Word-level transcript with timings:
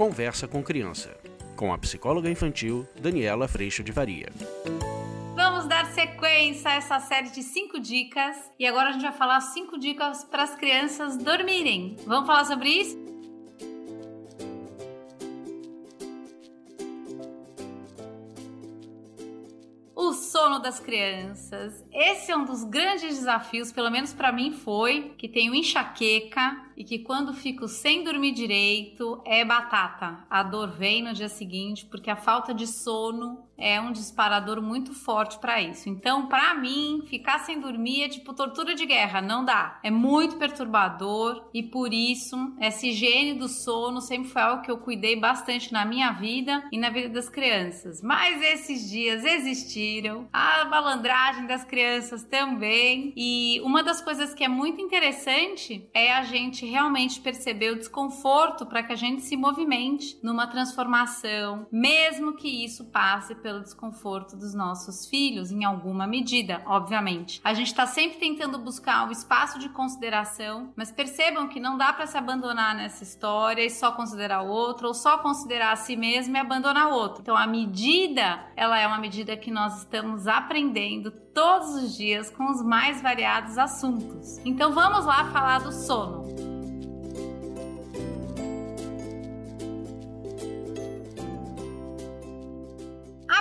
Conversa 0.00 0.48
com 0.48 0.62
Criança, 0.62 1.14
com 1.54 1.74
a 1.74 1.76
psicóloga 1.76 2.30
infantil 2.30 2.88
Daniela 2.98 3.46
Freixo 3.46 3.84
de 3.84 3.92
Varia. 3.92 4.32
Vamos 5.36 5.66
dar 5.66 5.92
sequência 5.92 6.70
a 6.70 6.74
essa 6.76 6.98
série 7.00 7.28
de 7.28 7.42
cinco 7.42 7.78
dicas 7.78 8.34
e 8.58 8.66
agora 8.66 8.88
a 8.88 8.92
gente 8.92 9.02
vai 9.02 9.12
falar 9.12 9.42
cinco 9.42 9.78
dicas 9.78 10.24
para 10.24 10.44
as 10.44 10.54
crianças 10.54 11.18
dormirem. 11.18 11.96
Vamos 12.06 12.26
falar 12.26 12.46
sobre 12.46 12.70
isso? 12.70 12.98
O 19.94 20.14
sono 20.14 20.60
das 20.60 20.80
crianças. 20.80 21.84
Esse 21.92 22.32
é 22.32 22.36
um 22.38 22.46
dos 22.46 22.64
grandes 22.64 23.18
desafios, 23.18 23.70
pelo 23.70 23.90
menos 23.90 24.14
para 24.14 24.32
mim 24.32 24.50
foi, 24.50 25.12
que 25.18 25.28
tenho 25.28 25.54
enxaqueca 25.54 26.69
e 26.80 26.84
que 26.84 26.98
quando 27.00 27.34
fico 27.34 27.68
sem 27.68 28.02
dormir 28.02 28.32
direito 28.32 29.20
é 29.26 29.44
batata. 29.44 30.24
A 30.30 30.42
dor 30.42 30.70
vem 30.70 31.02
no 31.02 31.12
dia 31.12 31.28
seguinte 31.28 31.84
porque 31.84 32.08
a 32.08 32.16
falta 32.16 32.54
de 32.54 32.66
sono 32.66 33.49
é 33.60 33.80
um 33.80 33.92
disparador 33.92 34.60
muito 34.62 34.94
forte 34.94 35.38
para 35.38 35.60
isso. 35.60 35.88
Então, 35.88 36.26
para 36.26 36.54
mim, 36.54 37.02
ficar 37.06 37.40
sem 37.40 37.60
dormir 37.60 38.02
é 38.02 38.08
tipo 38.08 38.32
tortura 38.32 38.74
de 38.74 38.86
guerra, 38.86 39.20
não 39.20 39.44
dá. 39.44 39.78
É 39.82 39.90
muito 39.90 40.36
perturbador 40.36 41.48
e 41.52 41.62
por 41.62 41.92
isso 41.92 42.36
essa 42.58 42.86
higiene 42.86 43.38
do 43.38 43.48
sono 43.48 44.00
sempre 44.00 44.30
foi 44.30 44.42
algo 44.42 44.62
que 44.62 44.70
eu 44.70 44.78
cuidei 44.78 45.16
bastante 45.16 45.72
na 45.72 45.84
minha 45.84 46.12
vida 46.12 46.64
e 46.72 46.78
na 46.78 46.90
vida 46.90 47.08
das 47.10 47.28
crianças. 47.28 48.02
Mas 48.02 48.40
esses 48.42 48.88
dias 48.88 49.24
existiram, 49.24 50.28
a 50.32 50.64
malandragem 50.64 51.46
das 51.46 51.64
crianças 51.64 52.24
também. 52.24 53.12
E 53.16 53.60
uma 53.62 53.82
das 53.82 54.00
coisas 54.00 54.32
que 54.34 54.44
é 54.44 54.48
muito 54.48 54.80
interessante 54.80 55.88
é 55.92 56.12
a 56.12 56.22
gente 56.22 56.64
realmente 56.64 57.20
perceber 57.20 57.72
o 57.72 57.76
desconforto 57.76 58.64
para 58.66 58.82
que 58.82 58.92
a 58.92 58.96
gente 58.96 59.22
se 59.22 59.36
movimente 59.36 60.18
numa 60.22 60.46
transformação, 60.46 61.66
mesmo 61.70 62.34
que 62.34 62.64
isso 62.64 62.84
passe 62.86 63.34
pelo 63.34 63.49
desconforto 63.58 64.36
dos 64.36 64.54
nossos 64.54 65.06
filhos, 65.06 65.50
em 65.50 65.64
alguma 65.64 66.06
medida, 66.06 66.62
obviamente. 66.66 67.40
A 67.42 67.52
gente 67.52 67.66
está 67.66 67.86
sempre 67.86 68.18
tentando 68.18 68.56
buscar 68.58 69.08
o 69.08 69.10
espaço 69.10 69.58
de 69.58 69.68
consideração, 69.70 70.72
mas 70.76 70.92
percebam 70.92 71.48
que 71.48 71.58
não 71.58 71.76
dá 71.76 71.92
para 71.92 72.06
se 72.06 72.16
abandonar 72.16 72.76
nessa 72.76 73.02
história 73.02 73.64
e 73.64 73.70
só 73.70 73.90
considerar 73.90 74.42
o 74.42 74.48
outro, 74.48 74.86
ou 74.86 74.94
só 74.94 75.18
considerar 75.18 75.72
a 75.72 75.76
si 75.76 75.96
mesmo 75.96 76.36
e 76.36 76.38
abandonar 76.38 76.88
o 76.88 76.94
outro. 76.94 77.22
Então, 77.22 77.36
a 77.36 77.46
medida, 77.46 78.44
ela 78.54 78.78
é 78.78 78.86
uma 78.86 78.98
medida 78.98 79.36
que 79.36 79.50
nós 79.50 79.78
estamos 79.78 80.28
aprendendo 80.28 81.10
todos 81.10 81.74
os 81.74 81.96
dias 81.96 82.30
com 82.30 82.50
os 82.50 82.62
mais 82.62 83.00
variados 83.00 83.58
assuntos. 83.58 84.38
Então, 84.44 84.72
vamos 84.72 85.06
lá 85.06 85.24
falar 85.32 85.60
do 85.60 85.72
sono. 85.72 86.49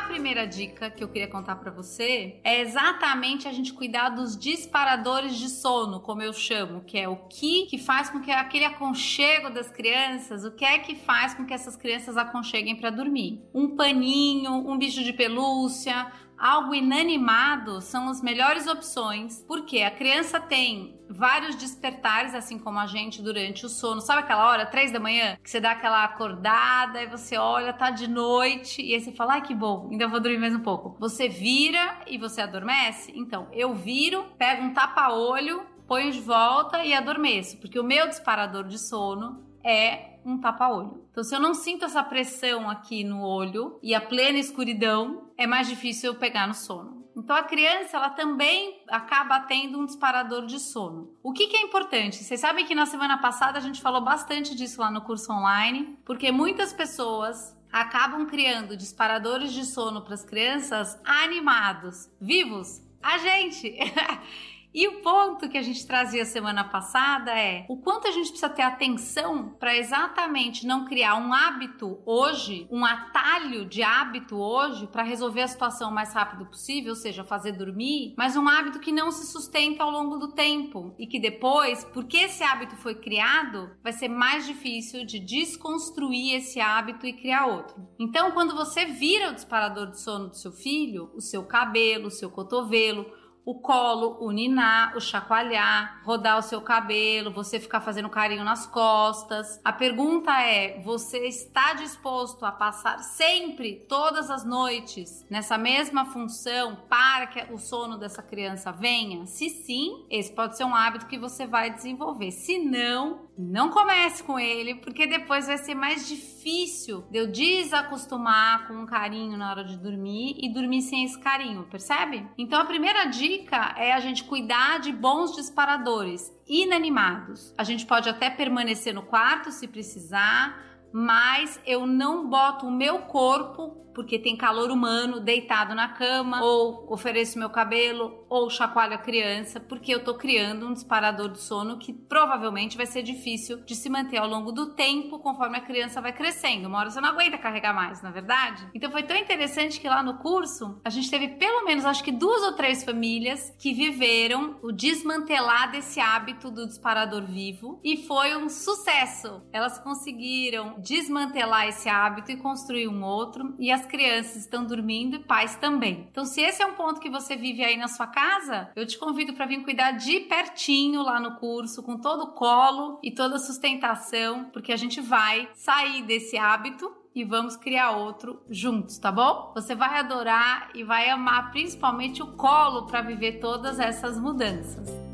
Primeira 0.10 0.48
dica 0.48 0.90
que 0.90 1.04
eu 1.04 1.08
queria 1.08 1.28
contar 1.28 1.58
para 1.58 1.70
você 1.70 2.40
é 2.44 2.62
exatamente 2.62 3.48
a 3.48 3.52
gente 3.52 3.72
cuidar 3.72 4.10
dos 4.10 4.36
disparadores 4.36 5.36
de 5.38 5.48
sono, 5.48 6.00
como 6.00 6.24
eu 6.24 6.34
chamo, 6.34 6.82
que 6.82 6.98
é 6.98 7.08
o 7.08 7.16
que 7.16 7.68
que 7.68 7.78
faz 7.78 8.10
com 8.10 8.20
que 8.20 8.32
aquele 8.32 8.66
aconchego 8.66 9.52
das 9.52 9.70
crianças, 9.70 10.44
o 10.44 10.52
que 10.52 10.66
é 10.66 10.80
que 10.80 10.96
faz 10.96 11.36
com 11.36 11.46
que 11.46 11.54
essas 11.54 11.76
crianças 11.76 12.18
aconcheguem 12.18 12.76
para 12.76 12.90
dormir? 12.90 13.44
Um 13.54 13.76
paninho, 13.76 14.52
um 14.52 14.80
bicho 14.80 15.04
de 15.04 15.14
pelúcia, 15.14 16.12
algo 16.40 16.74
inanimado 16.74 17.82
são 17.82 18.10
as 18.10 18.22
melhores 18.22 18.66
opções, 18.68 19.44
porque 19.48 19.82
a 19.82 19.92
criança 19.92 20.40
tem 20.40 20.98
vários 21.10 21.56
despertares, 21.56 22.34
assim 22.34 22.58
como 22.58 22.80
a 22.80 22.88
gente 22.88 23.22
durante 23.22 23.66
o 23.66 23.70
sono. 23.70 24.00
Sabe 24.00 24.22
aquela 24.22 24.48
hora, 24.50 24.66
três 24.66 24.92
da 24.92 25.00
manhã, 25.00 25.38
que 25.44 25.50
você 25.50 25.60
dá 25.60 25.72
aquela 25.72 26.04
acordada 26.04 27.02
e 27.02 27.08
você 27.08 27.38
olha, 27.38 27.74
tá 27.74 27.90
de 27.90 28.08
noite, 28.08 28.82
e 28.82 28.94
aí 28.94 29.02
você 29.02 29.12
fala, 29.12 29.34
ai 29.34 29.42
que 29.42 29.54
bom, 29.54 29.90
ainda 29.92 30.08
vou 30.08 30.20
dormir 30.20 30.38
mais 30.38 30.56
um 30.56 30.62
pouco. 30.62 30.96
Você 31.00 31.28
vira 31.28 32.00
e 32.08 32.18
você 32.18 32.42
adormece? 32.42 33.12
Então, 33.16 33.48
eu 33.52 33.74
viro, 33.74 34.26
pego 34.38 34.64
um 34.64 34.74
tapa-olho, 34.74 35.66
ponho 35.88 36.12
de 36.12 36.22
volta 36.22 36.86
e 36.86 36.94
adormeço, 36.94 37.58
porque 37.58 37.80
o 37.80 37.84
meu 37.84 38.08
disparador 38.08 38.66
de 38.66 38.78
sono 38.78 39.49
é 39.70 40.20
um 40.26 40.40
tapa-olho. 40.40 41.06
Então, 41.12 41.24
se 41.24 41.36
eu 41.36 41.40
não 41.40 41.54
sinto 41.54 41.86
essa 41.86 42.04
pressão 42.04 42.70
aqui 42.70 43.04
no 43.04 43.22
olho 43.22 43.80
e 43.84 43.94
a 43.94 44.02
plena 44.02 44.38
escuridão, 44.38 45.32
é 45.38 45.46
mais 45.46 45.68
difícil 45.68 46.12
eu 46.12 46.20
pegar 46.20 46.48
no 46.48 46.54
sono. 46.54 47.08
Então, 47.16 47.36
a 47.36 47.44
criança, 47.44 47.98
ela 47.98 48.10
também 48.10 48.82
acaba 48.88 49.40
tendo 49.42 49.80
um 49.80 49.86
disparador 49.86 50.46
de 50.46 50.60
sono. 50.60 51.14
O 51.22 51.34
que, 51.34 51.48
que 51.48 51.58
é 51.58 51.62
importante? 51.62 52.24
Vocês 52.24 52.40
sabem 52.40 52.66
que 52.66 52.74
na 52.74 52.86
semana 52.86 53.18
passada 53.18 53.58
a 53.58 53.62
gente 53.62 53.82
falou 53.82 54.02
bastante 54.02 54.56
disso 54.56 54.80
lá 54.80 54.90
no 54.90 55.02
curso 55.02 55.32
online, 55.32 55.98
porque 56.06 56.32
muitas 56.32 56.72
pessoas 56.72 57.58
acabam 57.72 58.26
criando 58.26 58.78
disparadores 58.78 59.52
de 59.52 59.66
sono 59.66 60.02
para 60.02 60.14
as 60.14 60.24
crianças 60.24 61.00
animados, 61.04 62.10
vivos. 62.20 62.82
A 63.02 63.18
gente! 63.18 63.78
E 64.74 64.88
o 64.88 65.02
ponto 65.02 65.50
que 65.50 65.58
a 65.58 65.62
gente 65.64 65.86
trazia 65.86 66.24
semana 66.26 66.64
passada 66.64 67.32
é 67.32 67.66
o 67.68 67.78
quanto 67.78 68.08
a 68.08 68.12
gente 68.12 68.30
precisa 68.30 68.50
ter 68.50 68.62
atenção 68.62 69.50
para 69.60 69.76
exatamente 69.76 70.66
não 70.66 70.86
criar 70.86 71.16
um 71.16 71.34
hábito 71.34 72.00
hoje, 72.06 72.68
um 72.72 72.86
atalho 72.86 73.66
de 73.66 73.82
hábito 73.82 74.38
hoje 74.38 74.86
para 74.88 75.02
resolver 75.02 75.42
a 75.42 75.48
situação 75.48 75.90
o 75.90 75.94
mais 75.94 76.14
rápido 76.14 76.46
possível, 76.46 76.92
ou 76.92 76.96
seja, 76.96 77.24
fazer 77.24 77.54
dormir, 77.54 78.14
mas 78.16 78.38
um 78.38 78.48
hábito 78.48 78.80
que 78.80 78.92
não 78.92 79.12
se 79.12 79.26
sustenta 79.26 79.84
ao 79.84 79.90
longo 79.90 80.18
do 80.18 80.34
tempo 80.34 80.94
e 81.00 81.08
que 81.08 81.20
depois, 81.20 81.84
porque 81.86 82.18
esse 82.18 82.44
hábito 82.44 82.76
foi 82.76 82.94
criado, 82.94 83.72
vai 83.84 83.92
ser 83.92 84.08
mais 84.08 84.46
difícil 84.46 85.04
de 85.04 85.20
desconstruir 85.20 86.36
esse 86.36 86.60
hábito 86.60 87.08
e 87.08 87.14
criar 87.14 87.48
outro. 87.48 87.76
Então, 87.98 88.32
quando 88.32 88.56
você 88.56 88.86
vira 88.86 89.32
o 89.32 89.34
disparador 89.34 89.88
de 89.88 90.00
sono 90.00 90.28
do 90.28 90.36
seu 90.36 90.52
filho, 90.52 91.10
o 91.16 91.22
seu 91.22 91.44
cabelo, 91.44 92.08
o 92.08 92.12
seu 92.12 92.30
cotovelo, 92.30 93.06
o 93.46 93.56
colo, 93.56 94.18
o 94.20 94.32
ninar, 94.32 94.96
o 94.96 95.02
chacoalhar, 95.02 96.02
rodar 96.04 96.38
o 96.38 96.42
seu 96.42 96.62
cabelo, 96.62 97.32
você 97.32 97.60
ficar 97.60 97.82
fazendo 97.82 98.10
carinho 98.10 98.44
nas 98.44 98.68
costas. 98.68 99.60
A 99.64 99.74
pergunta 99.74 100.32
é: 100.42 100.82
você 100.82 101.28
está 101.28 101.74
disposto 101.74 102.46
a 102.46 102.52
passar 102.52 103.00
sempre, 103.00 103.86
todas 103.88 104.30
as 104.30 104.44
noites, 104.44 105.26
nessa 105.30 105.58
mesma 105.58 106.06
função 106.06 106.78
para 106.90 107.28
que 107.28 107.54
o 107.54 107.58
sono 107.58 107.98
dessa 107.98 108.22
criança 108.22 108.72
venha? 108.72 109.26
Se 109.26 109.50
sim, 109.50 110.06
esse 110.10 110.32
pode 110.32 110.58
ser 110.58 110.66
um 110.66 110.76
hábito 110.76 111.08
que 111.08 111.18
você 111.18 111.48
vai 111.48 111.74
desenvolver. 111.74 112.32
Se 112.32 112.60
não, 112.60 113.29
não 113.40 113.70
comece 113.70 114.22
com 114.22 114.38
ele, 114.38 114.76
porque 114.76 115.08
depois 115.08 115.48
vai 115.48 115.58
ser 115.58 115.74
mais 115.74 116.08
difícil 116.08 117.06
de 117.10 117.20
eu 117.20 117.32
desacostumar 117.32 118.68
com 118.68 118.74
um 118.74 118.86
carinho 118.86 119.38
na 119.38 119.50
hora 119.50 119.64
de 119.64 119.78
dormir 119.78 120.36
e 120.38 120.54
dormir 120.54 120.82
sem 120.82 121.06
esse 121.06 121.18
carinho, 121.18 121.64
percebe? 121.64 122.28
Então 122.38 122.60
a 122.60 122.66
primeira 122.66 123.06
dica 123.06 123.74
é 123.78 123.94
a 123.94 124.00
gente 124.02 124.26
cuidar 124.26 124.80
de 124.80 124.92
bons 124.92 125.34
disparadores 125.36 126.22
inanimados. 126.46 127.54
A 127.58 127.64
gente 127.64 127.86
pode 127.86 128.10
até 128.10 128.30
permanecer 128.30 128.94
no 128.94 129.04
quarto 129.04 129.52
se 129.52 129.68
precisar, 129.68 130.69
mas 130.92 131.60
eu 131.66 131.86
não 131.86 132.30
boto 132.30 132.68
o 132.68 132.72
meu 132.72 133.00
corpo 133.00 133.80
porque 134.00 134.18
tem 134.18 134.38
calor 134.38 134.72
humano 134.72 135.20
deitado 135.20 135.76
na 135.76 135.90
cama, 135.90 136.42
ou 136.42 136.86
ofereço 136.90 137.38
meu 137.38 137.50
cabelo, 137.50 138.26
ou 138.30 138.50
chacoalho 138.50 138.94
a 138.94 138.98
criança, 138.98 139.60
porque 139.60 139.94
eu 139.94 140.02
tô 140.02 140.16
criando 140.16 140.66
um 140.66 140.74
disparador 140.74 141.28
de 141.28 141.42
sono 141.42 141.78
que 141.78 141.92
provavelmente 141.92 142.78
vai 142.78 142.86
ser 142.86 143.04
difícil 143.04 143.58
de 143.66 143.76
se 143.76 143.90
manter 143.90 144.16
ao 144.16 144.26
longo 144.26 144.54
do 144.54 144.74
tempo, 144.74 145.20
conforme 145.20 145.58
a 145.58 145.62
criança 145.62 146.00
vai 146.00 146.14
crescendo. 146.14 146.70
Uma 146.70 146.80
hora 146.80 146.90
você 146.90 147.02
não 147.02 147.10
aguenta 147.10 147.38
carregar 147.38 147.74
mais, 147.74 148.02
na 148.02 148.08
é 148.08 148.12
verdade? 148.14 148.70
Então 148.74 148.90
foi 148.90 149.04
tão 149.04 149.18
interessante 149.18 149.82
que 149.82 149.90
lá 149.90 150.02
no 150.02 150.18
curso 150.20 150.80
a 150.86 150.90
gente 150.90 151.12
teve 151.12 151.28
pelo 151.36 151.66
menos 151.66 151.84
acho 151.84 152.02
que 152.02 152.12
duas 152.14 152.42
ou 152.44 152.54
três 152.54 152.86
famílias 152.86 153.54
que 153.60 153.74
viveram 153.74 154.60
o 154.64 154.72
desmantelar 154.72 155.72
desse 155.72 156.00
hábito 156.00 156.50
do 156.50 156.66
disparador 156.66 157.24
vivo 157.24 157.82
e 157.84 157.98
foi 157.98 158.34
um 158.38 158.48
sucesso. 158.48 159.42
Elas 159.52 159.78
conseguiram 159.78 160.79
desmantelar 160.82 161.68
esse 161.68 161.90
hábito 161.90 162.32
e 162.32 162.38
construir 162.38 162.88
um 162.88 163.04
outro 163.04 163.56
e 163.60 163.72
as 163.72 163.86
crianças 163.86 164.38
estão 164.38 164.66
dormindo 164.66 165.18
e 165.18 165.20
pais 165.20 165.56
também. 165.56 166.08
Então, 166.12 166.26
se 166.26 166.42
esse 166.42 166.62
é 166.62 166.66
um 166.66 166.74
ponto 166.74 167.00
que 167.00 167.10
você 167.10 167.36
vive 167.36 167.64
aí 167.64 167.78
na 167.78 167.88
sua 167.88 168.08
casa, 168.08 168.70
eu 168.76 168.86
te 168.86 168.98
convido 168.98 169.34
para 169.34 169.46
vir 169.46 169.64
cuidar 169.64 169.92
de 169.92 170.22
pertinho 170.22 171.02
lá 171.02 171.20
no 171.20 171.36
curso, 171.36 171.84
com 171.84 171.98
todo 171.98 172.24
o 172.24 172.32
colo 172.34 173.00
e 173.04 173.12
toda 173.12 173.36
a 173.36 173.40
sustentação, 173.40 174.46
porque 174.46 174.72
a 174.72 174.78
gente 174.78 175.02
vai 175.02 175.50
sair 175.54 176.04
desse 176.04 176.38
hábito 176.38 176.92
e 177.14 177.24
vamos 177.24 177.56
criar 177.56 177.92
outro 177.92 178.42
juntos, 178.50 178.98
tá 178.98 179.12
bom? 179.12 179.52
Você 179.56 179.76
vai 179.76 180.00
adorar 180.00 180.70
e 180.74 180.84
vai 180.84 181.10
amar 181.10 181.52
principalmente 181.52 182.22
o 182.22 182.28
colo 182.34 182.86
para 182.86 183.02
viver 183.02 183.40
todas 183.40 183.80
essas 183.80 184.20
mudanças. 184.20 185.09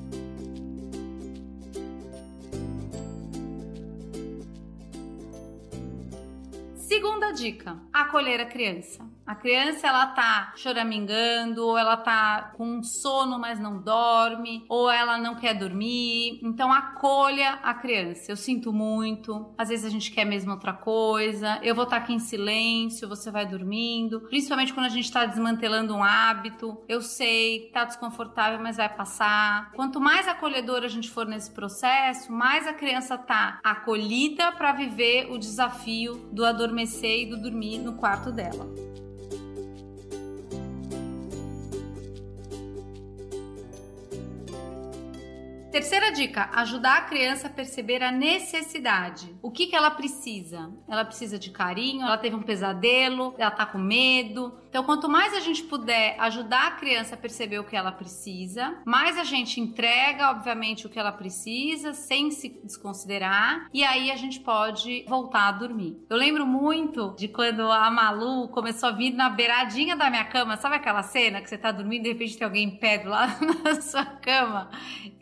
Segunda 7.05 7.31
dica: 7.33 7.79
acolher 8.01 8.41
a 8.41 8.45
criança. 8.45 9.05
A 9.25 9.33
criança 9.33 9.87
ela 9.87 10.07
tá 10.07 10.53
choramingando, 10.55 11.65
ou 11.65 11.77
ela 11.77 11.97
tá 11.97 12.51
com 12.55 12.83
sono, 12.83 13.39
mas 13.39 13.59
não 13.59 13.81
dorme, 13.81 14.63
ou 14.69 14.89
ela 14.89 15.17
não 15.17 15.35
quer 15.35 15.55
dormir. 15.55 16.39
Então 16.43 16.71
acolha 16.71 17.59
a 17.63 17.73
criança. 17.73 18.31
Eu 18.31 18.35
sinto 18.35 18.71
muito. 18.71 19.53
Às 19.57 19.69
vezes 19.69 19.85
a 19.85 19.89
gente 19.89 20.11
quer 20.11 20.25
mesmo 20.25 20.51
outra 20.51 20.73
coisa. 20.73 21.59
Eu 21.63 21.73
vou 21.73 21.85
estar 21.85 21.97
tá 21.97 22.03
aqui 22.03 22.13
em 22.13 22.19
silêncio, 22.19 23.07
você 23.07 23.31
vai 23.31 23.47
dormindo. 23.47 24.21
Principalmente 24.21 24.73
quando 24.73 24.85
a 24.85 24.89
gente 24.89 25.05
está 25.05 25.25
desmantelando 25.25 25.95
um 25.95 26.03
hábito. 26.03 26.77
Eu 26.87 27.01
sei, 27.01 27.71
tá 27.73 27.83
desconfortável, 27.83 28.59
mas 28.61 28.77
vai 28.77 28.89
passar. 28.89 29.71
Quanto 29.71 29.99
mais 29.99 30.27
acolhedor 30.27 30.83
a 30.83 30.87
gente 30.87 31.09
for 31.09 31.25
nesse 31.25 31.49
processo, 31.49 32.31
mais 32.31 32.67
a 32.67 32.73
criança 32.73 33.17
tá 33.17 33.59
acolhida 33.63 34.51
para 34.51 34.73
viver 34.73 35.31
o 35.31 35.37
desafio 35.39 36.29
do 36.31 36.45
adormecer 36.45 37.23
e 37.23 37.29
do 37.29 37.41
dormir 37.41 37.84
no 37.85 37.93
quarto 37.93 38.31
dela. 38.31 38.67
Terceira 45.71 46.09
dica: 46.11 46.49
ajudar 46.53 46.99
a 46.99 47.01
criança 47.01 47.47
a 47.47 47.49
perceber 47.49 48.01
a 48.01 48.09
necessidade. 48.09 49.35
O 49.41 49.51
que, 49.51 49.67
que 49.67 49.75
ela 49.75 49.91
precisa? 49.91 50.71
Ela 50.87 51.03
precisa 51.03 51.37
de 51.37 51.51
carinho, 51.51 52.05
ela 52.05 52.17
teve 52.17 52.35
um 52.35 52.41
pesadelo, 52.41 53.35
ela 53.37 53.51
tá 53.51 53.65
com 53.65 53.77
medo. 53.77 54.57
Então, 54.75 54.83
quanto 54.83 55.07
mais 55.07 55.33
a 55.33 55.39
gente 55.39 55.63
puder 55.63 56.17
ajudar 56.19 56.67
a 56.67 56.71
criança 56.71 57.15
a 57.15 57.17
perceber 57.17 57.59
o 57.59 57.63
que 57.63 57.77
ela 57.77 57.93
precisa, 57.93 58.77
mais 58.83 59.17
a 59.17 59.23
gente 59.23 59.61
entrega, 59.61 60.31
obviamente, 60.31 60.85
o 60.85 60.89
que 60.89 60.99
ela 60.99 61.13
precisa, 61.13 61.93
sem 61.93 62.29
se 62.29 62.49
desconsiderar, 62.61 63.69
e 63.73 63.85
aí 63.85 64.11
a 64.11 64.17
gente 64.17 64.41
pode 64.41 65.05
voltar 65.07 65.47
a 65.47 65.51
dormir. 65.53 65.97
Eu 66.09 66.17
lembro 66.17 66.45
muito 66.45 67.15
de 67.17 67.29
quando 67.29 67.61
a 67.61 67.89
Malu 67.89 68.49
começou 68.49 68.89
a 68.89 68.91
vir 68.91 69.13
na 69.13 69.29
beiradinha 69.29 69.95
da 69.95 70.09
minha 70.09 70.25
cama, 70.25 70.57
sabe 70.57 70.75
aquela 70.75 71.03
cena 71.03 71.41
que 71.41 71.49
você 71.49 71.57
tá 71.57 71.71
dormindo 71.71 72.01
e 72.01 72.03
de 72.03 72.09
repente 72.09 72.37
tem 72.37 72.43
alguém 72.43 72.67
em 72.67 72.75
pé 72.75 72.97
do 72.97 73.07
lado 73.07 73.45
na 73.63 73.79
sua 73.79 74.03
cama? 74.03 74.69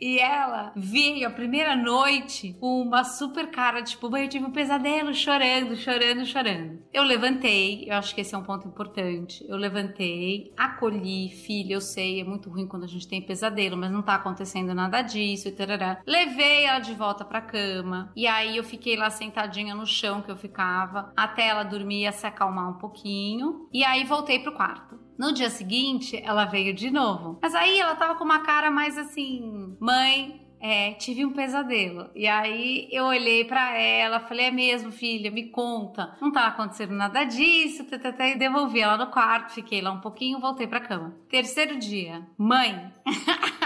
E 0.00 0.18
ela 0.18 0.72
veio 0.74 1.28
a 1.28 1.30
primeira 1.30 1.76
noite 1.76 2.56
com 2.58 2.82
uma 2.82 3.04
super 3.04 3.52
cara, 3.52 3.84
tipo, 3.84 4.16
eu 4.16 4.28
tive 4.28 4.46
um 4.46 4.50
pesadelo, 4.50 5.14
chorando, 5.14 5.76
chorando, 5.76 6.26
chorando. 6.26 6.82
Eu 6.92 7.04
levantei, 7.04 7.84
eu 7.88 7.94
acho 7.94 8.12
que 8.16 8.20
esse 8.20 8.34
é 8.34 8.38
um 8.38 8.42
ponto 8.42 8.66
importante. 8.66 9.43
Eu 9.48 9.56
levantei, 9.56 10.52
acolhi, 10.56 11.28
filha, 11.28 11.74
eu 11.74 11.80
sei, 11.80 12.20
é 12.20 12.24
muito 12.24 12.48
ruim 12.50 12.66
quando 12.66 12.84
a 12.84 12.88
gente 12.88 13.08
tem 13.08 13.22
pesadelo, 13.22 13.76
mas 13.76 13.90
não 13.90 14.02
tá 14.02 14.14
acontecendo 14.14 14.74
nada 14.74 15.02
disso, 15.02 15.48
e 15.48 15.52
tarará. 15.52 16.00
Levei 16.06 16.64
ela 16.64 16.78
de 16.78 16.94
volta 16.94 17.24
pra 17.24 17.40
cama, 17.40 18.12
e 18.16 18.26
aí 18.26 18.56
eu 18.56 18.64
fiquei 18.64 18.96
lá 18.96 19.10
sentadinha 19.10 19.74
no 19.74 19.86
chão 19.86 20.22
que 20.22 20.30
eu 20.30 20.36
ficava, 20.36 21.12
até 21.16 21.48
ela 21.48 21.62
dormir, 21.62 22.12
se 22.12 22.26
acalmar 22.26 22.70
um 22.70 22.78
pouquinho, 22.78 23.68
e 23.72 23.84
aí 23.84 24.04
voltei 24.04 24.38
pro 24.38 24.54
quarto. 24.54 24.98
No 25.16 25.32
dia 25.32 25.48
seguinte, 25.48 26.20
ela 26.24 26.44
veio 26.44 26.74
de 26.74 26.90
novo. 26.90 27.38
Mas 27.40 27.54
aí 27.54 27.78
ela 27.78 27.94
tava 27.94 28.16
com 28.16 28.24
uma 28.24 28.40
cara 28.40 28.68
mais 28.70 28.98
assim: 28.98 29.76
mãe, 29.78 30.43
é, 30.60 30.92
tive 30.92 31.24
um 31.24 31.32
pesadelo. 31.32 32.08
E 32.14 32.26
aí 32.26 32.88
eu 32.90 33.04
olhei 33.04 33.44
para 33.44 33.76
ela, 33.76 34.20
falei: 34.20 34.46
é 34.46 34.50
mesmo, 34.50 34.90
filha, 34.90 35.30
me 35.30 35.50
conta. 35.50 36.16
Não 36.20 36.32
tava 36.32 36.48
acontecendo 36.48 36.94
nada 36.94 37.24
disso, 37.24 37.84
e 37.84 38.34
devolvi 38.36 38.80
ela 38.80 38.96
no 38.96 39.10
quarto, 39.10 39.52
fiquei 39.52 39.80
lá 39.80 39.92
um 39.92 40.00
pouquinho, 40.00 40.40
voltei 40.40 40.66
pra 40.66 40.80
cama. 40.80 41.14
Terceiro 41.28 41.78
dia, 41.78 42.26
mãe. 42.38 42.92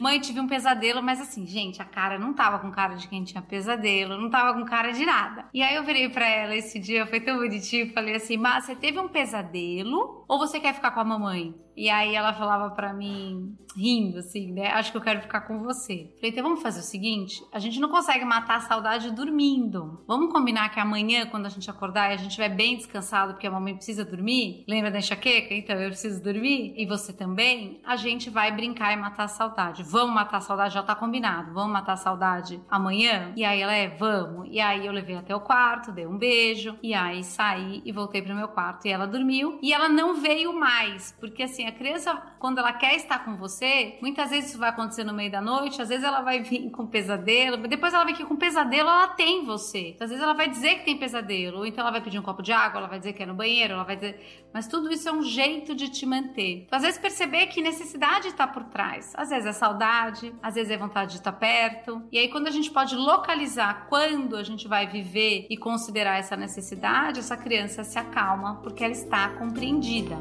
Mãe, 0.00 0.20
tive 0.20 0.38
um 0.38 0.46
pesadelo, 0.46 1.02
mas 1.02 1.20
assim, 1.20 1.44
gente, 1.44 1.82
a 1.82 1.84
cara 1.84 2.18
não 2.18 2.32
tava 2.32 2.60
com 2.60 2.70
cara 2.70 2.94
de 2.94 3.08
quem 3.08 3.24
tinha 3.24 3.42
pesadelo, 3.42 4.16
não 4.16 4.30
tava 4.30 4.56
com 4.56 4.64
cara 4.64 4.92
de 4.92 5.04
nada. 5.04 5.46
E 5.52 5.60
aí 5.60 5.74
eu 5.74 5.82
virei 5.82 6.08
pra 6.08 6.26
ela 6.26 6.54
esse 6.54 6.78
dia, 6.78 7.06
foi 7.06 7.20
tão 7.20 7.36
bonitinho, 7.36 7.92
falei 7.92 8.14
assim: 8.14 8.36
Mas 8.36 8.64
você 8.64 8.76
teve 8.76 8.98
um 8.98 9.08
pesadelo 9.08 10.24
ou 10.28 10.38
você 10.38 10.60
quer 10.60 10.74
ficar 10.74 10.92
com 10.92 11.00
a 11.00 11.04
mamãe? 11.04 11.54
E 11.78 11.88
aí 11.88 12.12
ela 12.12 12.32
falava 12.32 12.70
para 12.74 12.92
mim, 12.92 13.56
rindo 13.76 14.18
assim, 14.18 14.52
né? 14.52 14.66
Acho 14.72 14.90
que 14.90 14.96
eu 14.96 15.00
quero 15.00 15.20
ficar 15.20 15.42
com 15.42 15.60
você. 15.60 16.10
Falei, 16.16 16.30
então 16.32 16.42
vamos 16.42 16.60
fazer 16.60 16.80
o 16.80 16.82
seguinte: 16.82 17.40
a 17.52 17.60
gente 17.60 17.78
não 17.78 17.88
consegue 17.88 18.24
matar 18.24 18.56
a 18.56 18.60
saudade 18.60 19.12
dormindo. 19.12 20.02
Vamos 20.04 20.32
combinar 20.32 20.70
que 20.70 20.80
amanhã, 20.80 21.26
quando 21.26 21.46
a 21.46 21.48
gente 21.48 21.70
acordar 21.70 22.10
e 22.10 22.14
a 22.14 22.16
gente 22.16 22.30
estiver 22.30 22.48
bem 22.48 22.76
descansado, 22.76 23.34
porque 23.34 23.46
a 23.46 23.50
mamãe 23.50 23.76
precisa 23.76 24.04
dormir, 24.04 24.64
lembra 24.66 24.90
da 24.90 24.98
enxaqueca? 24.98 25.54
Então 25.54 25.76
eu 25.76 25.90
preciso 25.90 26.20
dormir, 26.20 26.74
e 26.76 26.84
você 26.84 27.12
também, 27.12 27.80
a 27.84 27.94
gente 27.94 28.28
vai 28.28 28.50
brincar 28.50 28.92
e 28.92 28.96
matar 28.96 29.24
a 29.24 29.28
saudade. 29.28 29.84
Vamos 29.84 30.12
matar 30.12 30.38
a 30.38 30.40
saudade, 30.40 30.74
já 30.74 30.82
tá 30.82 30.96
combinado. 30.96 31.54
Vamos 31.54 31.72
matar 31.72 31.92
a 31.92 31.96
saudade 31.96 32.60
amanhã? 32.68 33.32
E 33.36 33.44
aí 33.44 33.60
ela 33.60 33.72
é, 33.72 33.88
vamos. 33.88 34.48
E 34.50 34.58
aí 34.58 34.84
eu 34.84 34.92
levei 34.92 35.14
até 35.14 35.32
o 35.32 35.40
quarto, 35.40 35.92
dei 35.92 36.08
um 36.08 36.18
beijo, 36.18 36.76
e 36.82 36.92
aí 36.92 37.22
saí 37.22 37.82
e 37.84 37.92
voltei 37.92 38.20
pro 38.20 38.34
meu 38.34 38.48
quarto. 38.48 38.86
E 38.86 38.90
ela 38.90 39.06
dormiu, 39.06 39.60
e 39.62 39.72
ela 39.72 39.88
não 39.88 40.14
veio 40.14 40.52
mais, 40.52 41.14
porque 41.20 41.44
assim, 41.44 41.67
a 41.68 41.72
criança, 41.72 42.14
quando 42.38 42.58
ela 42.58 42.72
quer 42.72 42.94
estar 42.96 43.24
com 43.24 43.36
você, 43.36 43.98
muitas 44.00 44.30
vezes 44.30 44.50
isso 44.50 44.58
vai 44.58 44.70
acontecer 44.70 45.04
no 45.04 45.14
meio 45.14 45.30
da 45.30 45.40
noite, 45.40 45.80
às 45.80 45.88
vezes 45.88 46.04
ela 46.04 46.20
vai 46.20 46.40
vir 46.40 46.70
com 46.70 46.86
pesadelo, 46.86 47.56
depois 47.68 47.94
ela 47.94 48.04
vem 48.04 48.14
aqui 48.14 48.24
com 48.24 48.36
pesadelo, 48.36 48.88
ela 48.88 49.08
tem 49.08 49.44
você. 49.44 49.96
Às 50.00 50.10
vezes 50.10 50.22
ela 50.22 50.34
vai 50.34 50.48
dizer 50.48 50.76
que 50.76 50.84
tem 50.84 50.98
pesadelo, 50.98 51.58
ou 51.58 51.66
então 51.66 51.82
ela 51.82 51.90
vai 51.90 52.00
pedir 52.00 52.18
um 52.18 52.22
copo 52.22 52.42
de 52.42 52.52
água, 52.52 52.78
ela 52.78 52.88
vai 52.88 52.98
dizer 52.98 53.12
que 53.12 53.22
é 53.22 53.26
no 53.26 53.34
banheiro, 53.34 53.74
ela 53.74 53.84
vai 53.84 53.96
dizer. 53.96 54.44
Mas 54.52 54.66
tudo 54.66 54.90
isso 54.90 55.08
é 55.08 55.12
um 55.12 55.22
jeito 55.22 55.74
de 55.74 55.88
te 55.88 56.06
manter. 56.06 56.64
Então, 56.66 56.76
às 56.76 56.82
vezes 56.82 56.98
perceber 56.98 57.46
que 57.46 57.60
necessidade 57.60 58.28
está 58.28 58.46
por 58.46 58.64
trás. 58.64 59.12
Às 59.16 59.30
vezes 59.30 59.46
é 59.46 59.52
saudade, 59.52 60.34
às 60.42 60.54
vezes 60.54 60.70
é 60.70 60.76
vontade 60.76 61.12
de 61.12 61.18
estar 61.18 61.32
perto. 61.32 62.02
E 62.10 62.18
aí, 62.18 62.28
quando 62.28 62.46
a 62.46 62.50
gente 62.50 62.70
pode 62.70 62.96
localizar 62.96 63.86
quando 63.88 64.36
a 64.36 64.42
gente 64.42 64.66
vai 64.66 64.86
viver 64.86 65.46
e 65.50 65.56
considerar 65.56 66.18
essa 66.18 66.36
necessidade, 66.36 67.20
essa 67.20 67.36
criança 67.36 67.84
se 67.84 67.98
acalma 67.98 68.56
porque 68.62 68.82
ela 68.82 68.92
está 68.92 69.28
compreendida. 69.30 70.16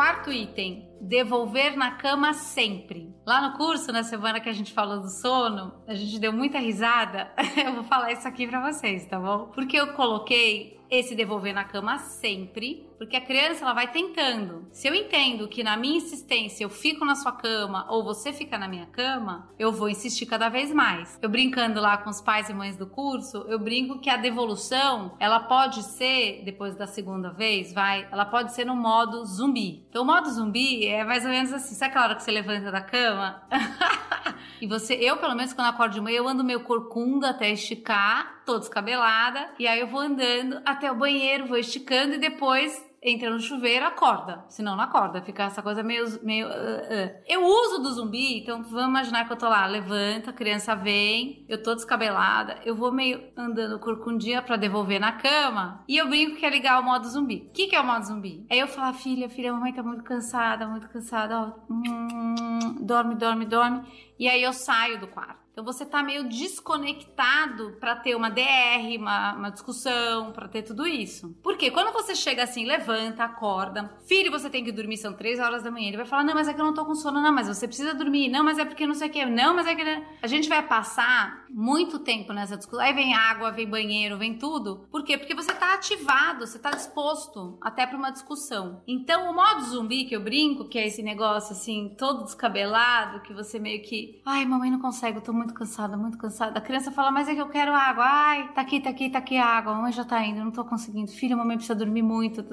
Quarto 0.00 0.32
item: 0.32 0.88
devolver 0.98 1.76
na 1.76 1.90
cama 1.90 2.32
sempre. 2.32 3.14
Lá 3.26 3.42
no 3.42 3.58
curso, 3.58 3.92
na 3.92 4.02
semana 4.02 4.40
que 4.40 4.48
a 4.48 4.52
gente 4.54 4.72
falou 4.72 5.00
do 5.00 5.10
sono, 5.10 5.74
a 5.86 5.94
gente 5.94 6.18
deu 6.18 6.32
muita 6.32 6.58
risada. 6.58 7.30
Eu 7.62 7.74
vou 7.74 7.84
falar 7.84 8.10
isso 8.10 8.26
aqui 8.26 8.46
para 8.46 8.62
vocês, 8.62 9.04
tá 9.04 9.20
bom? 9.20 9.48
Porque 9.48 9.76
eu 9.76 9.92
coloquei 9.92 10.79
esse 10.90 11.14
devolver 11.14 11.54
na 11.54 11.64
cama 11.64 11.98
sempre, 11.98 12.86
porque 12.98 13.16
a 13.16 13.20
criança 13.20 13.64
ela 13.64 13.72
vai 13.72 13.90
tentando. 13.90 14.66
Se 14.72 14.88
eu 14.88 14.94
entendo 14.94 15.48
que 15.48 15.62
na 15.62 15.76
minha 15.76 15.96
insistência 15.96 16.64
eu 16.64 16.68
fico 16.68 17.04
na 17.04 17.14
sua 17.14 17.32
cama 17.32 17.86
ou 17.88 18.02
você 18.02 18.32
fica 18.32 18.58
na 18.58 18.68
minha 18.68 18.86
cama, 18.86 19.48
eu 19.58 19.72
vou 19.72 19.88
insistir 19.88 20.26
cada 20.26 20.48
vez 20.48 20.72
mais. 20.72 21.18
Eu 21.22 21.28
brincando 21.28 21.80
lá 21.80 21.96
com 21.96 22.10
os 22.10 22.20
pais 22.20 22.48
e 22.48 22.54
mães 22.54 22.76
do 22.76 22.86
curso, 22.86 23.44
eu 23.48 23.58
brinco 23.58 24.00
que 24.00 24.10
a 24.10 24.16
devolução, 24.16 25.16
ela 25.20 25.40
pode 25.40 25.82
ser 25.82 26.42
depois 26.44 26.74
da 26.74 26.86
segunda 26.86 27.30
vez, 27.30 27.72
vai, 27.72 28.08
ela 28.10 28.24
pode 28.24 28.52
ser 28.52 28.64
no 28.64 28.74
modo 28.74 29.24
zumbi. 29.24 29.86
Então 29.88 30.02
o 30.02 30.06
modo 30.06 30.28
zumbi 30.28 30.86
é 30.86 31.04
mais 31.04 31.24
ou 31.24 31.30
menos 31.30 31.52
assim, 31.52 31.74
sabe 31.74 31.90
aquela 31.90 32.06
hora 32.06 32.14
que 32.16 32.22
você 32.22 32.30
levanta 32.30 32.70
da 32.70 32.80
cama? 32.80 33.42
e 34.60 34.66
você, 34.66 34.94
eu 34.94 35.16
pelo 35.18 35.34
menos 35.34 35.52
quando 35.52 35.68
acordo 35.68 35.94
de 35.94 36.00
manhã, 36.00 36.18
eu 36.18 36.28
ando 36.28 36.42
meio 36.42 36.64
corcunda 36.64 37.30
até 37.30 37.50
esticar, 37.50 38.39
tô 38.50 38.58
descabelada, 38.58 39.48
e 39.58 39.68
aí 39.68 39.78
eu 39.78 39.86
vou 39.86 40.00
andando 40.00 40.60
até 40.64 40.90
o 40.90 40.96
banheiro, 40.96 41.46
vou 41.46 41.56
esticando 41.56 42.14
e 42.14 42.18
depois 42.18 42.90
entra 43.02 43.30
no 43.30 43.40
chuveiro, 43.40 43.86
acorda. 43.86 44.44
Senão 44.48 44.76
não 44.76 44.84
acorda, 44.84 45.22
fica 45.22 45.44
essa 45.44 45.62
coisa 45.62 45.82
meio. 45.82 46.04
meio 46.22 46.48
uh, 46.48 46.50
uh. 46.50 47.22
Eu 47.26 47.44
uso 47.44 47.78
do 47.78 47.92
zumbi, 47.92 48.40
então 48.40 48.62
vamos 48.64 48.88
imaginar 48.88 49.26
que 49.26 49.32
eu 49.32 49.36
tô 49.36 49.48
lá, 49.48 49.66
levanta, 49.66 50.30
a 50.30 50.34
criança 50.34 50.74
vem, 50.74 51.44
eu 51.48 51.62
tô 51.62 51.74
descabelada, 51.74 52.58
eu 52.64 52.74
vou 52.74 52.92
meio 52.92 53.22
andando 53.36 53.78
corcundinha 53.78 54.42
pra 54.42 54.56
devolver 54.56 55.00
na 55.00 55.12
cama 55.12 55.82
e 55.88 55.96
eu 55.96 56.08
brinco 56.08 56.36
que 56.36 56.44
é 56.44 56.50
ligar 56.50 56.80
o 56.80 56.84
modo 56.84 57.08
zumbi. 57.08 57.48
O 57.48 57.52
que, 57.52 57.68
que 57.68 57.76
é 57.76 57.80
o 57.80 57.86
modo 57.86 58.04
zumbi? 58.04 58.44
Aí 58.50 58.58
eu 58.58 58.68
falo, 58.68 58.92
filha, 58.94 59.30
filha, 59.30 59.50
a 59.50 59.54
mamãe 59.54 59.72
tá 59.72 59.82
muito 59.82 60.04
cansada, 60.04 60.66
muito 60.66 60.88
cansada, 60.88 61.38
ó, 61.38 61.72
hum, 61.72 62.76
dorme, 62.80 63.14
dorme, 63.14 63.46
dorme. 63.46 63.82
E 64.18 64.28
aí 64.28 64.42
eu 64.42 64.52
saio 64.52 65.00
do 65.00 65.06
quarto. 65.06 65.39
Então 65.60 65.70
você 65.70 65.84
tá 65.84 66.02
meio 66.02 66.26
desconectado 66.26 67.76
para 67.78 67.94
ter 67.94 68.14
uma 68.14 68.30
DR, 68.30 68.96
uma, 68.98 69.34
uma 69.34 69.50
discussão, 69.50 70.32
para 70.32 70.48
ter 70.48 70.62
tudo 70.62 70.86
isso. 70.86 71.36
Porque 71.42 71.70
quando 71.70 71.92
você 71.92 72.14
chega 72.14 72.44
assim, 72.44 72.64
levanta, 72.64 73.24
acorda, 73.24 73.92
filho, 74.06 74.30
você 74.30 74.48
tem 74.48 74.64
que 74.64 74.72
dormir, 74.72 74.96
são 74.96 75.12
três 75.12 75.38
horas 75.38 75.62
da 75.62 75.70
manhã. 75.70 75.88
Ele 75.88 75.98
vai 75.98 76.06
falar: 76.06 76.24
Não, 76.24 76.32
mas 76.32 76.48
é 76.48 76.54
que 76.54 76.60
eu 76.62 76.64
não 76.64 76.72
tô 76.72 76.86
com 76.86 76.94
sono, 76.94 77.20
não, 77.20 77.30
mas 77.30 77.46
você 77.46 77.66
precisa 77.68 77.92
dormir, 77.92 78.30
não, 78.30 78.42
mas 78.42 78.58
é 78.58 78.64
porque 78.64 78.86
não 78.86 78.94
sei 78.94 79.08
o 79.08 79.10
que, 79.10 79.26
não, 79.26 79.54
mas 79.54 79.66
é 79.66 79.74
que. 79.74 79.82
A 80.22 80.26
gente 80.26 80.48
vai 80.48 80.66
passar 80.66 81.39
muito 81.52 81.98
tempo 81.98 82.32
nessa 82.32 82.56
discussão. 82.56 82.84
Aí 82.84 82.92
vem 82.92 83.14
água, 83.14 83.50
vem 83.50 83.68
banheiro, 83.68 84.18
vem 84.18 84.38
tudo. 84.38 84.86
Por 84.90 85.04
quê? 85.04 85.18
Porque 85.18 85.34
você 85.34 85.52
tá 85.52 85.74
ativado, 85.74 86.46
você 86.46 86.58
tá 86.58 86.70
disposto 86.70 87.58
até 87.60 87.86
para 87.86 87.98
uma 87.98 88.10
discussão. 88.10 88.82
Então, 88.86 89.30
o 89.30 89.34
modo 89.34 89.62
zumbi 89.64 90.04
que 90.04 90.14
eu 90.14 90.22
brinco, 90.22 90.68
que 90.68 90.78
é 90.78 90.86
esse 90.86 91.02
negócio 91.02 91.52
assim, 91.52 91.94
todo 91.98 92.24
descabelado, 92.24 93.20
que 93.20 93.34
você 93.34 93.58
meio 93.58 93.82
que, 93.82 94.20
ai, 94.24 94.44
mamãe 94.44 94.70
não 94.70 94.80
consegue, 94.80 95.18
eu 95.18 95.22
tô 95.22 95.32
muito 95.32 95.54
cansada, 95.54 95.96
muito 95.96 96.18
cansada. 96.18 96.58
A 96.58 96.62
criança 96.62 96.90
fala: 96.90 97.10
"Mas 97.10 97.28
é 97.28 97.34
que 97.34 97.40
eu 97.40 97.48
quero 97.48 97.72
água". 97.74 98.04
Ai, 98.04 98.52
tá 98.52 98.60
aqui, 98.60 98.80
tá 98.80 98.90
aqui, 98.90 99.10
tá 99.10 99.18
aqui 99.18 99.36
a 99.36 99.46
água. 99.46 99.74
Mamãe 99.74 99.92
já 99.92 100.04
tá 100.04 100.24
indo, 100.24 100.44
não 100.44 100.50
tô 100.50 100.64
conseguindo. 100.64 101.10
Filha, 101.10 101.34
a 101.34 101.38
mamãe 101.38 101.56
precisa 101.56 101.74
dormir 101.74 102.02
muito. 102.02 102.44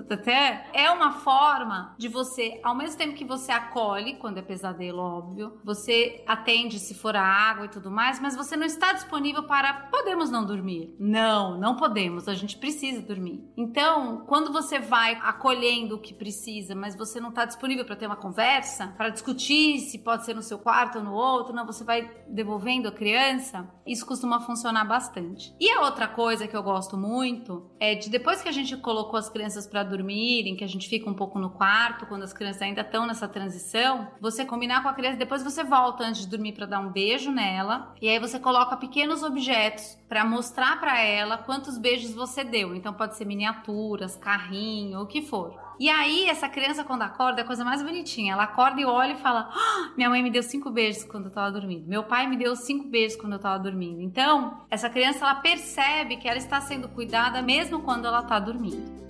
É 0.73 0.89
uma 0.91 1.11
forma 1.11 1.95
de 1.97 2.07
você, 2.07 2.59
ao 2.63 2.75
mesmo 2.75 2.97
tempo 2.97 3.13
que 3.15 3.25
você 3.25 3.51
acolhe 3.51 4.15
quando 4.15 4.37
é 4.37 4.41
pesadelo, 4.41 4.99
óbvio, 4.99 5.59
você 5.63 6.23
atende 6.27 6.79
se 6.79 6.93
for 6.93 7.15
a 7.15 7.23
água 7.23 7.65
e 7.65 7.69
tudo 7.69 7.91
mais, 7.91 8.19
mas 8.19 8.35
você 8.35 8.55
não 8.55 8.65
está 8.65 8.86
disponível 8.93 9.43
para 9.43 9.73
podemos 9.91 10.29
não 10.29 10.45
dormir. 10.45 10.95
Não, 10.99 11.57
não 11.57 11.75
podemos, 11.75 12.27
a 12.27 12.33
gente 12.33 12.57
precisa 12.57 13.01
dormir. 13.01 13.43
Então, 13.57 14.23
quando 14.27 14.51
você 14.51 14.79
vai 14.79 15.15
acolhendo 15.21 15.95
o 15.95 15.99
que 15.99 16.13
precisa, 16.13 16.75
mas 16.75 16.95
você 16.95 17.19
não 17.19 17.29
está 17.29 17.45
disponível 17.45 17.85
para 17.85 17.95
ter 17.95 18.05
uma 18.05 18.15
conversa, 18.15 18.87
para 18.97 19.09
discutir 19.09 19.79
se 19.79 19.99
pode 19.99 20.25
ser 20.25 20.33
no 20.33 20.41
seu 20.41 20.57
quarto 20.57 20.99
ou 20.99 21.03
no 21.03 21.13
outro, 21.13 21.53
não, 21.53 21.65
você 21.65 21.83
vai 21.83 22.09
devolvendo 22.27 22.87
a 22.87 22.91
criança, 22.91 23.67
isso 23.85 24.05
costuma 24.05 24.39
funcionar 24.39 24.85
bastante. 24.85 25.53
E 25.59 25.69
a 25.69 25.81
outra 25.81 26.07
coisa 26.07 26.47
que 26.47 26.55
eu 26.55 26.63
gosto 26.63 26.97
muito 26.97 27.69
é 27.79 27.95
de 27.95 28.09
depois 28.09 28.41
que 28.41 28.49
a 28.49 28.51
gente 28.51 28.75
colocou 28.77 29.17
as 29.17 29.29
crianças 29.29 29.67
para 29.67 29.83
dormirem, 29.83 30.55
que 30.55 30.63
a 30.63 30.67
gente 30.67 30.87
fica 30.87 31.09
um 31.09 31.13
pouco 31.13 31.39
no 31.39 31.49
quarto, 31.49 32.05
quando 32.05 32.23
as 32.23 32.33
crianças 32.33 32.61
ainda 32.61 32.81
estão 32.81 33.05
nessa 33.05 33.27
transição, 33.27 34.07
você 34.21 34.45
combinar 34.45 34.83
com 34.83 34.89
a 34.89 34.93
criança, 34.93 35.17
depois 35.17 35.43
você 35.43 35.63
volta 35.63 36.03
antes 36.03 36.21
de 36.21 36.27
dormir 36.27 36.53
para 36.53 36.65
dar 36.65 36.79
um 36.79 36.91
beijo 36.91 37.31
nela, 37.31 37.93
e 38.01 38.07
aí 38.07 38.19
você 38.19 38.39
coloca 38.39 38.76
pequenos 38.77 39.23
objetos 39.23 39.97
para 40.07 40.23
mostrar 40.23 40.79
para 40.79 40.99
ela 40.99 41.37
quantos 41.37 41.77
beijos 41.77 42.13
você 42.13 42.43
deu. 42.43 42.73
Então 42.75 42.93
pode 42.93 43.17
ser 43.17 43.25
miniaturas, 43.25 44.15
carrinho, 44.15 45.01
o 45.01 45.07
que 45.07 45.21
for. 45.21 45.67
E 45.79 45.89
aí, 45.89 46.27
essa 46.27 46.49
criança, 46.49 46.83
quando 46.83 47.03
acorda, 47.03 47.41
é 47.41 47.43
a 47.43 47.47
coisa 47.47 47.63
mais 47.63 47.83
bonitinha. 47.83 48.33
Ela 48.33 48.43
acorda 48.43 48.81
e 48.81 48.85
olha 48.85 49.13
e 49.13 49.17
fala: 49.17 49.49
ah, 49.53 49.91
Minha 49.95 50.09
mãe 50.09 50.23
me 50.23 50.31
deu 50.31 50.41
cinco 50.41 50.71
beijos 50.71 51.03
quando 51.03 51.25
eu 51.25 51.31
tava 51.31 51.51
dormindo. 51.51 51.87
Meu 51.87 52.03
pai 52.03 52.25
me 52.25 52.35
deu 52.35 52.55
cinco 52.55 52.87
beijos 52.87 53.15
quando 53.15 53.33
eu 53.33 53.39
tava 53.39 53.59
dormindo. 53.59 54.01
Então, 54.01 54.61
essa 54.71 54.89
criança, 54.89 55.23
ela 55.23 55.35
percebe 55.35 56.17
que 56.17 56.27
ela 56.27 56.37
está 56.37 56.59
sendo 56.61 56.89
cuidada 56.89 57.41
mesmo 57.43 57.81
quando 57.81 58.07
ela 58.07 58.23
tá 58.23 58.39
dormindo. 58.39 59.06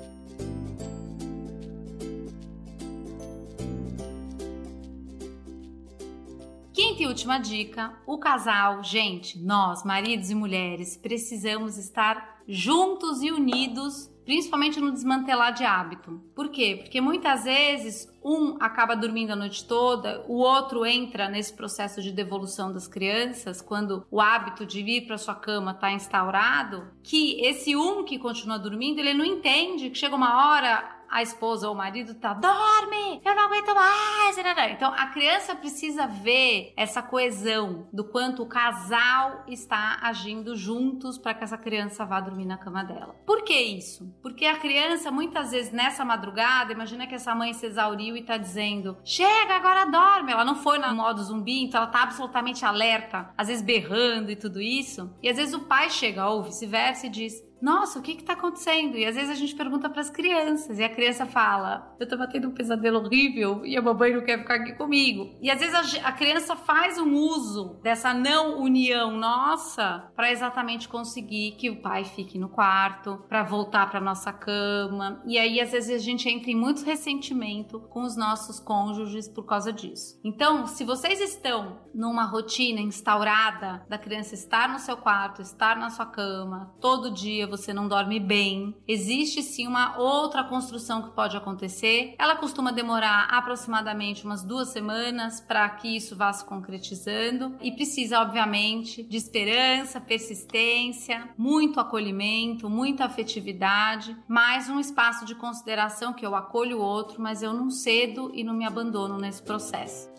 Quinta 6.98 7.04
e 7.04 7.08
última 7.08 7.38
dica: 7.38 7.94
o 8.08 8.18
casal, 8.18 8.84
gente, 8.84 9.38
nós, 9.38 9.84
maridos 9.84 10.32
e 10.32 10.36
mulheres, 10.36 10.98
precisamos 10.98 11.77
estar 11.77 12.42
juntos 12.48 13.22
e 13.22 13.30
unidos, 13.30 14.10
principalmente 14.25 14.80
no 14.80 14.92
desmantelar 14.92 15.54
de 15.54 15.63
hábito. 15.63 16.20
Por 16.34 16.50
quê? 16.50 16.80
Porque 16.82 17.00
muitas 17.00 17.44
vezes 17.44 18.12
um 18.24 18.58
acaba 18.60 18.96
dormindo 18.96 19.32
a 19.32 19.36
noite 19.36 19.63
toda, 19.66 20.25
o 20.27 20.38
outro 20.38 20.84
entra 20.88 21.30
nesse 21.30 21.54
processo 21.54 22.01
de 22.01 22.12
devolução 22.12 22.72
das 22.72 22.88
crianças, 22.88 23.62
quando 23.62 24.04
o 24.10 24.20
hábito 24.20 24.66
de 24.66 24.82
vir 24.82 25.06
para 25.06 25.20
sua 25.20 25.36
cama 25.36 25.72
está 25.72 25.92
instaurado, 25.92 26.88
que 27.04 27.39
esse 27.46 27.75
um 27.75 28.04
que 28.04 28.18
continua 28.18 28.58
dormindo, 28.58 29.00
ele 29.00 29.13
não 29.13 29.24
entende 29.24 29.92
que 29.92 29.98
chega 30.00 30.16
uma 30.16 30.50
hora 30.50 30.97
a 31.09 31.21
esposa 31.21 31.67
ou 31.67 31.73
o 31.73 31.77
marido 31.77 32.15
tá, 32.15 32.33
dorme, 32.33 33.21
eu 33.23 33.35
não 33.35 33.43
aguento 33.43 33.73
mais. 33.73 34.37
Então 34.71 34.93
a 34.93 35.07
criança 35.07 35.55
precisa 35.55 36.07
ver 36.07 36.73
essa 36.75 37.01
coesão 37.01 37.87
do 37.91 38.03
quanto 38.03 38.43
o 38.43 38.47
casal 38.47 39.43
está 39.47 39.99
agindo 40.01 40.55
juntos 40.55 41.17
para 41.17 41.33
que 41.33 41.43
essa 41.43 41.57
criança 41.57 42.05
vá 42.05 42.19
dormir 42.19 42.45
na 42.45 42.57
cama 42.57 42.83
dela. 42.83 43.15
Por 43.25 43.43
que 43.43 43.53
isso? 43.53 44.13
Porque 44.21 44.45
a 44.45 44.57
criança 44.57 45.11
muitas 45.11 45.51
vezes 45.51 45.71
nessa 45.71 46.03
madrugada, 46.05 46.73
imagina 46.73 47.07
que 47.07 47.15
essa 47.15 47.33
mãe 47.33 47.53
se 47.53 47.65
exauriu 47.65 48.15
e 48.15 48.23
tá 48.23 48.37
dizendo: 48.37 48.97
"Chega, 49.03 49.55
agora 49.55 49.85
dorme". 49.85 50.31
Ela 50.31 50.45
não 50.45 50.55
foi 50.55 50.77
no 50.77 50.95
modo 50.95 51.23
zumbi, 51.23 51.63
então 51.63 51.81
ela 51.81 51.91
tá 51.91 52.03
absolutamente 52.03 52.65
alerta, 52.65 53.33
às 53.37 53.47
vezes 53.47 53.63
berrando 53.63 54.31
e 54.31 54.35
tudo 54.35 54.61
isso. 54.61 55.13
E 55.21 55.29
às 55.29 55.37
vezes 55.37 55.53
o 55.53 55.61
pai 55.61 55.89
chega 55.89 56.27
ou 56.27 56.43
vice-versa 56.43 57.07
e 57.07 57.09
diz: 57.09 57.47
nossa, 57.61 57.99
o 57.99 58.01
que 58.01 58.11
está 58.11 58.33
acontecendo? 58.33 58.97
E 58.97 59.05
às 59.05 59.15
vezes 59.15 59.31
a 59.31 59.35
gente 59.35 59.55
pergunta 59.55 59.89
para 59.89 60.01
as 60.01 60.09
crianças 60.09 60.77
e 60.77 60.83
a 60.83 60.89
criança 60.89 61.25
fala: 61.25 61.95
Eu 61.99 62.07
tô 62.07 62.15
tendo 62.27 62.49
um 62.49 62.53
pesadelo 62.53 62.99
horrível 62.99 63.65
e 63.65 63.75
a 63.75 63.81
mamãe 63.81 64.13
não 64.13 64.23
quer 64.23 64.39
ficar 64.39 64.55
aqui 64.55 64.73
comigo. 64.73 65.35
E 65.41 65.49
às 65.49 65.59
vezes 65.59 65.99
a, 66.03 66.09
a 66.09 66.11
criança 66.11 66.55
faz 66.55 66.97
um 66.97 67.15
uso 67.15 67.79
dessa 67.81 68.13
não 68.13 68.59
união 68.59 69.17
nossa 69.17 70.11
para 70.15 70.31
exatamente 70.31 70.87
conseguir 70.87 71.55
que 71.57 71.69
o 71.69 71.81
pai 71.81 72.03
fique 72.03 72.37
no 72.37 72.49
quarto, 72.49 73.23
para 73.27 73.43
voltar 73.43 73.89
para 73.89 73.99
nossa 73.99 74.31
cama. 74.31 75.21
E 75.25 75.37
aí 75.37 75.59
às 75.59 75.71
vezes 75.71 75.89
a 75.89 76.03
gente 76.03 76.29
entra 76.29 76.51
em 76.51 76.55
muito 76.55 76.85
ressentimento 76.85 77.79
com 77.89 78.03
os 78.03 78.15
nossos 78.15 78.59
cônjuges 78.59 79.27
por 79.27 79.45
causa 79.45 79.73
disso. 79.73 80.19
Então, 80.23 80.67
se 80.67 80.83
vocês 80.83 81.19
estão 81.19 81.79
numa 81.93 82.23
rotina 82.23 82.81
instaurada 82.81 83.83
da 83.89 83.97
criança 83.97 84.35
estar 84.35 84.69
no 84.69 84.79
seu 84.79 84.95
quarto, 84.95 85.41
estar 85.41 85.75
na 85.77 85.89
sua 85.89 86.05
cama 86.05 86.75
todo 86.79 87.11
dia 87.11 87.47
você 87.48 87.74
não 87.74 87.88
dorme 87.88 88.20
bem. 88.20 88.75
Existe 88.88 89.42
sim 89.42 89.68
uma 89.68 89.98
outra 89.98 90.44
construção 90.44 91.01
que 91.01 91.16
pode 91.16 91.36
acontecer. 91.36 92.16
Ela 92.20 92.36
costuma 92.36 92.72
demorar 92.72 93.27
aproximadamente 93.32 94.25
umas 94.25 94.44
duas 94.44 94.70
semanas 94.70 95.39
para 95.39 95.68
que 95.70 95.96
isso 95.96 96.16
vá 96.16 96.32
se 96.32 96.46
concretizando 96.46 97.56
e 97.62 97.72
precisa, 97.72 98.20
obviamente, 98.20 99.04
de 99.04 99.18
esperança, 99.18 100.00
persistência, 100.00 101.30
muito 101.38 101.80
acolhimento, 101.80 102.70
muita 102.70 103.06
afetividade, 103.06 104.16
mais 104.27 104.70
um 104.70 104.80
espaço 104.80 105.25
de 105.25 105.36
consideração 105.36 106.13
que 106.13 106.25
eu 106.25 106.36
acolho 106.36 106.80
o 106.80 106.82
outro, 106.82 107.22
mas 107.22 107.42
eu 107.42 107.54
não 107.54 107.70
cedo 107.70 108.32
e 108.34 108.44
não 108.44 108.54
me 108.54 108.66
abandono 108.66 109.18
nesse 109.18 109.42
processo. 109.42 110.16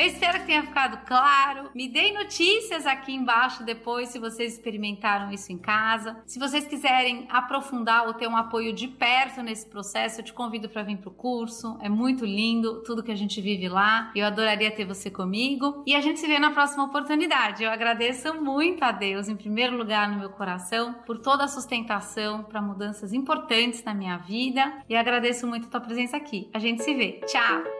Eu 0.00 0.06
espero 0.06 0.40
que 0.40 0.46
tenha 0.46 0.62
ficado 0.62 1.04
claro. 1.04 1.68
Me 1.74 1.86
deem 1.86 2.14
notícias 2.14 2.86
aqui 2.86 3.12
embaixo 3.12 3.62
depois 3.62 4.08
se 4.08 4.18
vocês 4.18 4.54
experimentaram 4.54 5.30
isso 5.30 5.52
em 5.52 5.58
casa. 5.58 6.16
Se 6.24 6.38
vocês 6.38 6.66
quiserem 6.66 7.26
aprofundar 7.28 8.06
ou 8.06 8.14
ter 8.14 8.26
um 8.26 8.34
apoio 8.34 8.72
de 8.72 8.88
perto 8.88 9.42
nesse 9.42 9.66
processo, 9.66 10.22
eu 10.22 10.24
te 10.24 10.32
convido 10.32 10.70
para 10.70 10.82
vir 10.82 10.96
para 10.96 11.10
o 11.10 11.12
curso. 11.12 11.76
É 11.82 11.88
muito 11.90 12.24
lindo 12.24 12.82
tudo 12.82 13.02
que 13.02 13.12
a 13.12 13.14
gente 13.14 13.42
vive 13.42 13.68
lá. 13.68 14.10
Eu 14.16 14.24
adoraria 14.24 14.70
ter 14.70 14.86
você 14.86 15.10
comigo. 15.10 15.82
E 15.86 15.94
a 15.94 16.00
gente 16.00 16.18
se 16.18 16.26
vê 16.26 16.38
na 16.38 16.50
próxima 16.50 16.84
oportunidade. 16.84 17.62
Eu 17.62 17.70
agradeço 17.70 18.32
muito 18.42 18.82
a 18.82 18.92
Deus, 18.92 19.28
em 19.28 19.36
primeiro 19.36 19.76
lugar 19.76 20.10
no 20.10 20.18
meu 20.18 20.30
coração, 20.30 20.94
por 21.04 21.18
toda 21.18 21.44
a 21.44 21.48
sustentação 21.48 22.42
para 22.42 22.62
mudanças 22.62 23.12
importantes 23.12 23.84
na 23.84 23.92
minha 23.92 24.16
vida. 24.16 24.82
E 24.88 24.96
agradeço 24.96 25.46
muito 25.46 25.66
a 25.66 25.70
tua 25.70 25.80
presença 25.82 26.16
aqui. 26.16 26.48
A 26.54 26.58
gente 26.58 26.82
se 26.82 26.94
vê. 26.94 27.20
Tchau! 27.26 27.79